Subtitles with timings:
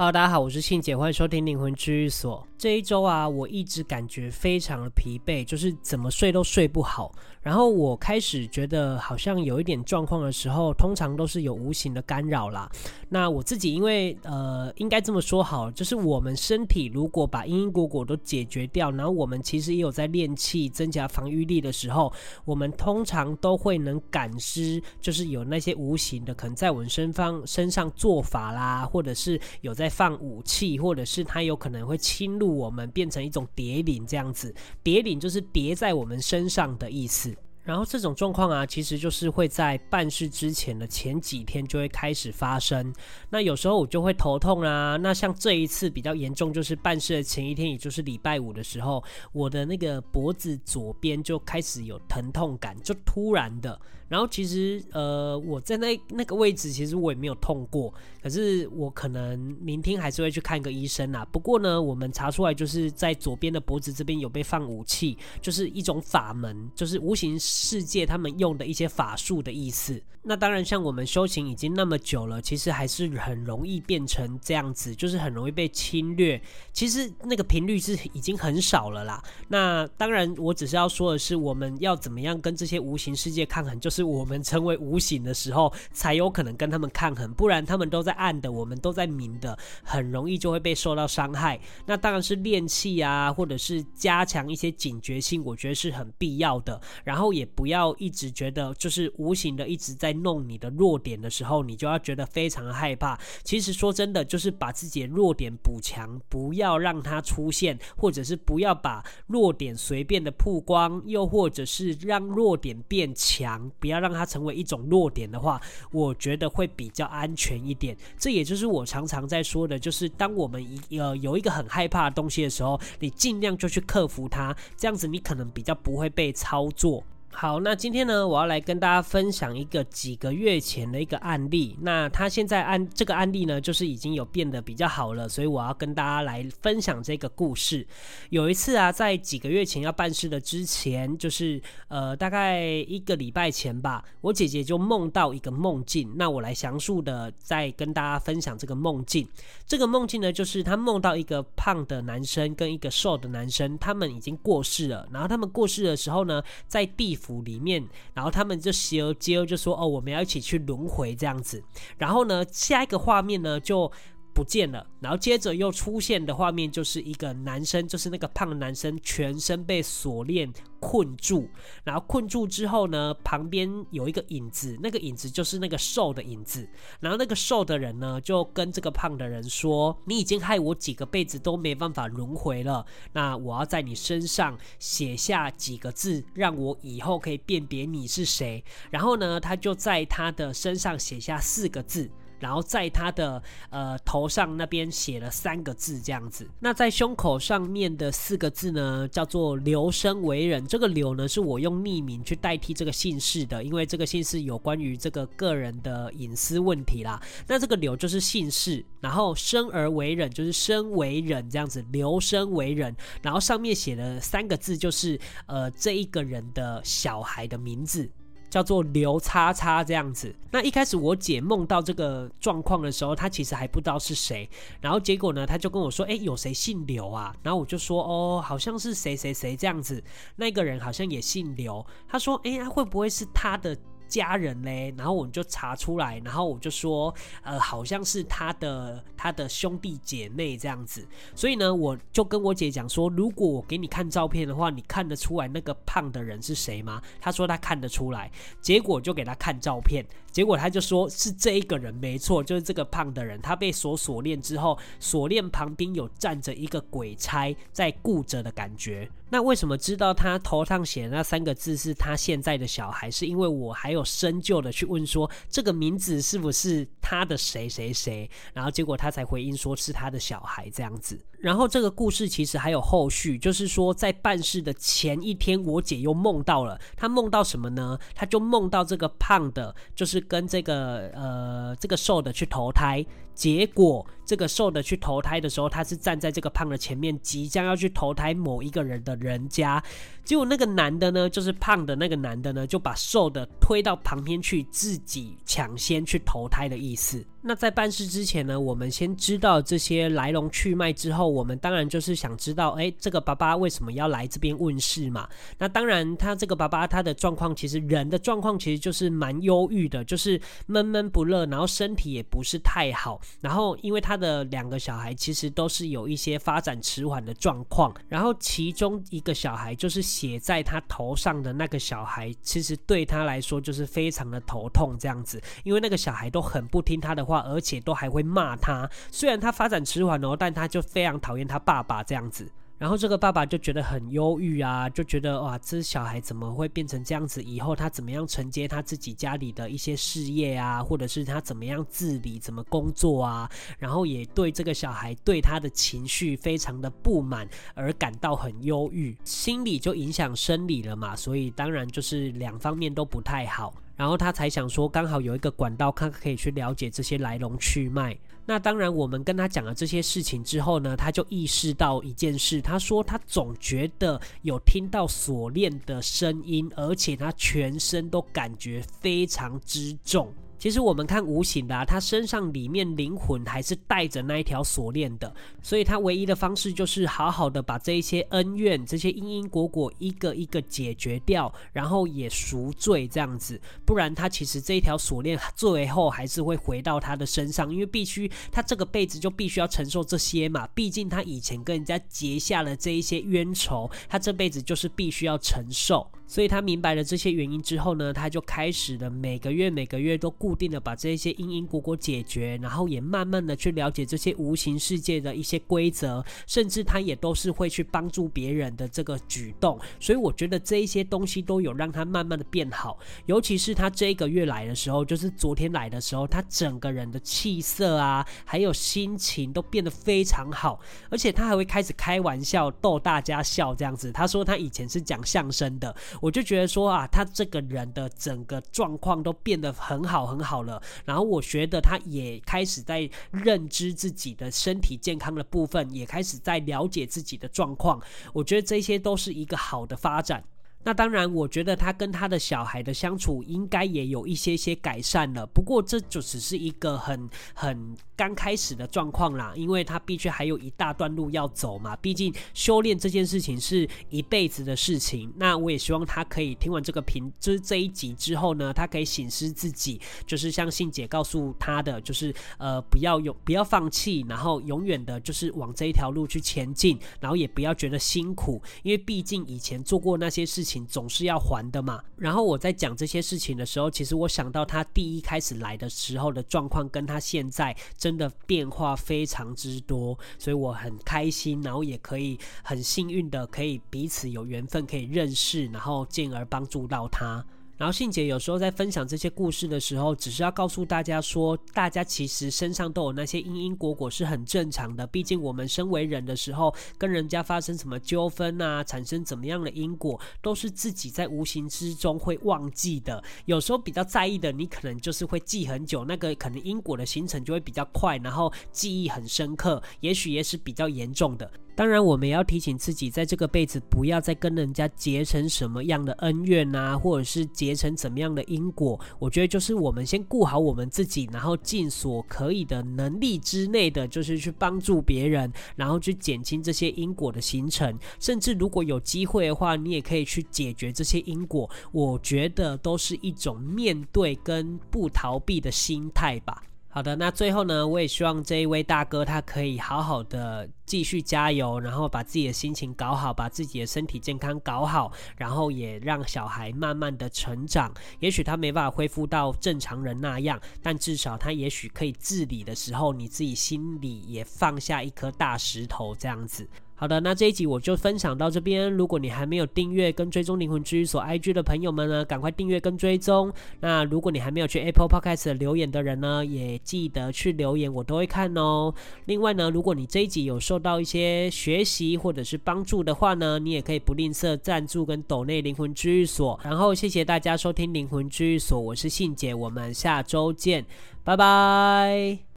[0.00, 2.46] Hello，大家好，我是信姐，欢迎收听灵魂治愈所。
[2.56, 7.12] 这一周啊，我一直感觉非常的疲惫，就是怎么睡都睡不好。
[7.40, 12.70] 然后我开始觉得好像有一点状况的时候，通常都是有无形的干扰啦。
[13.08, 22.12] 那我自己因为呃，应该这么说好，就是我们身体如果把因因果果都解决掉，然后我们其实也有在练气、增加防御力的时候，
[22.44, 34.54] 我们通常都会能感知，就是有那些无形的可能在我们身方身上做法啦，或者是有在放武器，或者是它有可能会侵入我们，变成一种蝶领这样子。
[34.82, 37.34] 蝶领就是叠在我们身上的意思。
[37.68, 42.90] 然后这种状况啊，其实就是会在办事之前的前几天就会开始发生。
[43.28, 44.96] 那有时候我就会头痛啊。
[44.96, 53.78] 那像这一次比较严重，就是办事的前一天，也就是礼拜五的时候，我的那个脖子左边就开始有疼痛感，就突然的。
[54.08, 57.92] 然后其实呃，我在那那个位置，其实我也没有痛过。
[58.22, 61.26] 可是我可能明天还是会去看个医生啦。
[61.30, 70.02] 不过呢，我们查出来就是在左边的脖子这边有被放武器，就是一种法门，就是无形世界他们用的一些法术的意思。
[70.22, 76.40] 那当然，像我们修行已经那么久了，其实还是很容易变成这样子，就是很容易被侵略。
[76.72, 79.22] 其实那个频率是已经很少了啦。
[79.48, 84.08] 那当然，我只是要说的是，我们要怎么样跟这些无形世界抗衡，就是。
[84.08, 91.60] 我们成为无形的时候，才有可能跟他们抗衡，不然他们都在暗的，我们都在明的，很容易就会被受到伤害。
[91.86, 96.80] 那当然是练气啊，或者是加强一些警觉性，我觉得是很必要的。
[97.04, 103.18] 然后也不要一直觉得就是无形的一直在弄你的弱点的时候，你就要觉得非常害怕。
[103.42, 113.70] 其实说真的，就是把自己的弱点补强，不要让它出现，或者是不要把弱点随便的曝光，又或者是让弱点变强。
[113.80, 117.96] 不要让它成为一种弱点的话，我觉得会比较安全一点。
[118.18, 127.02] 这也就是我常常在说的，就是当我们一呃有一个很害怕的东西的时候，你尽量就去克服它，这样子你可能比较不会被操作。
[127.30, 131.76] 好，那今天呢，我要来跟大家分享一个几个月前的一个案例。
[131.82, 137.86] 那他现在案这个案例呢，就是已经有变得比较好了，所以我要跟大家来分享这个故事。
[138.30, 146.12] 有一次啊，在几个月前要办事的之前，就是呃大概一个礼拜前吧，我姐姐就梦到一个梦境。
[146.16, 149.28] 那我来详述的再跟大家分享这个梦境。
[149.64, 155.06] 这个梦境呢，就是她梦到一个胖的男生跟一个瘦的男生，他们已经过世了。
[155.12, 157.38] 然后他们过世的时候呢，在地府。
[157.48, 161.62] 里面，然后他们就携而接而就说：“哦，我们要一起去轮回这样子。”
[161.96, 163.90] 然后呢，下一个画面呢就
[164.38, 171.50] 不见了，然后接着又出现的画面就是一个男生，就是那个胖男生，全身被锁链困住，
[171.82, 188.62] 然后困住之后呢，旁边有一个影子，那个影子就是那个瘦的影子，然后那个瘦的人呢就跟这个胖的人说：“你已经害我几个辈子都没办法轮回了，那我要在你身上写下几个字，让我以后可以辨别你是谁。”
[188.92, 192.08] 然后呢，他就在他的身上写下四个字。
[192.40, 196.48] 然后在他的呃头上那边写了三个字，这样子。
[196.60, 200.66] 那在胸口上面的四个字呢，叫做“刘生为人”。
[200.68, 207.20] 这个“刘”呢，是我用匿名去代替这个姓氏的，因为这个姓氏有关于这个个人的隐私问题啦。
[207.46, 212.94] 那这个“刘”就是姓氏，然后“生而为人”就是生为人这样子，“刘生为人”。
[213.22, 218.08] 然后上面写了三个字，就是呃这一个人的小孩的名字。
[218.48, 220.34] 叫做刘叉叉这样子。
[220.50, 224.48] 那一开始我姐梦到这个状况的时候，她其实还不知道是谁。
[224.80, 230.02] 然后结果呢，她就跟我说：“诶，有谁姓刘啊？”然后我就说：“哦，好像是谁谁谁这样子。
[230.36, 233.76] 那个人好像也姓刘。”她说：“诶，会不会是他的？”
[234.08, 247.00] 家人嘞，然后我们就查出来，然后我就说，呃，好像是他的他的兄弟姐妹这样子，所以呢，我就跟我姐讲说，如果我给你看照片的话，你看得出来那个胖的人是谁吗？
[247.20, 248.30] 她说她看得出来，
[248.60, 259.10] 结果就给她看照片，结果她就说是这一个人没错，就是这个胖的人，他被锁锁链之后，锁链旁边有站着一个鬼差在顾着的感觉。
[259.30, 263.10] 那为什么知道他头上写的那三个字是他现在的小孩？
[263.10, 268.30] 是因为我还有有深究的去问说，这个名字是不是他的谁谁谁？
[268.54, 271.20] 然后结果他才回应说是他的小孩这样子。
[271.38, 276.78] 然后这个故事其实还有后续，就是说在办事的前一天，我姐又梦到了。
[276.96, 277.98] 她梦到什么呢？
[278.14, 283.04] 她就梦到这个胖的，就是跟这个呃这个瘦的去投胎。
[283.34, 289.80] 结果这个瘦的去投胎的时候，他是站在这个胖的前面，即将要去投胎某一个人的人家。
[290.24, 297.24] 结果那个男的呢，就是胖的那个男的呢，就把瘦的推到旁边去，自己抢先去投胎的意思。
[297.40, 305.28] 那在办事之前呢，我们先知道这些来龙去脉之后，我们当然就是想知道，哎，这个爸爸为什么要来这边问世嘛？
[305.58, 313.20] 那当然，他这个爸爸他的状况，其实人的状况其实就是蛮忧郁的，就是闷闷不乐，然后身体也不是太好。
[313.40, 328.88] 然后，因为他的两个小孩其实都是有一些发展迟缓的状况，然后其中一个小孩就是写在他头上的那个小孩，其实对他来说就是非常的头痛这样子，因为那个小孩都很不听他的话，而且都还会骂他。
[329.10, 332.50] 虽然他发展迟缓哦，但他就非常讨厌他爸爸这样子。
[332.78, 337.42] 然后这个爸爸就觉得很忧郁啊，就觉得哇，这小孩怎么会变成这样子？
[337.42, 343.50] 以后他怎么样承接他自己家里的一些事业啊，或者是他怎么样自理、怎么工作啊？
[343.80, 353.74] 然后也对这个小孩对他的情绪非常的不满而感到很忧郁，心理就影响生理了嘛，所以当然就是两方面都不太好。
[353.98, 358.16] 然后他才想说，刚好有一个管道，他可以去了解这些来龙去脉。
[358.46, 370.32] 那当然，我们跟他讲了这些事情之后呢，他就意识到一件事，他说他总觉得有听到锁链的声音，而且他全身都感觉非常之重。
[370.58, 375.32] 其实我们看无形的啊，他身上里面灵魂还是带着那一条锁链的，
[375.62, 396.10] 所以他唯一的方式就是好好的把这一些恩怨、这些因因果果一个一个解决掉，然后也赎罪这样子，不然他其实这一条锁链最后还是会回到他的身上，因为必须他这个辈子就必须要承受这些嘛，毕竟他以前跟人家结下了这一些冤仇，他这辈子就是必须要承受。
[396.28, 409.80] 所以他明白了这些原因之后呢，他就开始了每个月每个月都固定的把这些因因果果解决，然后也慢慢的去了解这些无形世界的一些规则，甚至他也都是会去帮助别人的这个举动。
[409.98, 420.78] 所以我觉得这一些东西都有让他慢慢的变好，尤其是他这一个月来的时候，就是昨天来的时候，他整个人的气色啊，还有心情都变得非常好，
[421.08, 424.12] 而且他还会开始开玩笑逗大家笑这样子。
[424.12, 425.96] 他说他以前是讲相声的。
[426.20, 430.82] 我就觉得说啊，他这个人的整个状况都变得很好很好了。
[431.04, 438.00] 然后我觉得他也开始在认知自己的身体健康的部分，也开始在了解自己的状况。
[438.32, 440.42] 我觉得这些都是一个好的发展。
[440.84, 445.44] 那当然，我觉得他跟他的小孩的相处应该也有一些些改善了。
[445.46, 451.94] 不过这就只是一个很很刚开始的状况啦，因为他必须还有一大段路要走嘛。
[451.96, 455.30] 毕竟修炼这件事情是一辈子的事情。
[455.36, 470.86] 那我也希望他可以听完这个评，就是这一集之后呢，他可以醒思自己，就是像信姐告诉他的，就是呃不要有不要放弃，然后永远的就是往这一条路去前进，然后也不要觉得辛苦，因为毕竟以前做过那些事情情。
[470.86, 472.02] 总是要还的嘛。
[472.16, 487.44] 然后我在讲这些事情的时候，其实我想到他第一开始来的时候的状况，跟他现在真的变化非常之多，所以我很开心，然后也可以很幸运的可以彼此有缘分可以认识，然后进而帮助到他。
[487.78, 495.06] 然后信姐有时候在分享这些故事的时候，只是要告诉大家说，大家其实身上都有那些因因果果是很正常的。
[495.06, 503.22] 毕竟我们身为人的时候，跟人家发生什么纠纷啊，产生怎么样的因果，都是自己在无形之中会忘记的。
[503.44, 511.48] 有时候比较在意的，你可能就是会记很久，那个可能因果的形成就会比较快，然后记忆很深刻，也许也是比较严重的。
[511.78, 518.98] 当然，我们也要提醒自己，在这个辈子不要再跟人家结成什么样的恩怨啊，或者是结成怎么样的因果。
[519.20, 527.96] 我觉得就是我们先顾好我们自己，然后尽所可以的能力之内的，就是去帮助别人，然后去减轻这些因果的形成。
[528.18, 531.70] 甚至如果有机会的话，你也可以去解决这些因果。
[531.92, 536.60] 我觉得都是一种面对跟不逃避的心态吧。
[536.98, 547.94] 好的，那最后呢，我也希望这一位大哥他可以好好的继续加油，然后把自己的心情搞好，把自己的身体健康搞好，然后也让小孩慢慢的成长。
[548.18, 556.68] 也许他没办法恢复到正常人那样，但至少他也许可以自理的时候，你自己心里也放下一颗大石头这样子。
[557.00, 558.92] 好的，那这一集我就分享到这边。
[558.92, 563.52] 如果你还没有订阅跟追踪灵魂居所 IG 的朋友们呢，赶快订阅跟追踪。
[563.78, 568.92] 那如果你还没有去 Apple Podcast 留言的人呢，也记得去留言，我都会看哦。
[569.26, 576.58] 另外呢，如果你这一集有受到一些学习或者是帮助的话呢，你也可以不吝啬赞助跟抖内灵魂居所。
[576.64, 580.84] 然后谢谢大家收听灵魂居所，我是信姐，我们下周见，
[581.22, 582.47] 拜拜。